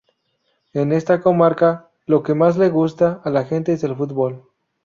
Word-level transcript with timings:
En 0.73 0.93
esta 0.93 1.21
comarca, 1.21 1.87
lo 2.07 2.23
que 2.23 2.33
más 2.33 2.57
le 2.57 2.69
gusta 2.69 3.21
a 3.23 3.29
la 3.29 3.45
gente 3.45 3.71
es 3.73 3.83
el 3.83 3.95
fútbol. 3.95 4.47